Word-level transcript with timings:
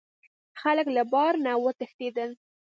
خلک 0.61 0.87
له 0.95 1.03
بار 1.11 1.33
نه 1.45 1.51
وتښتیدل. 1.63 2.29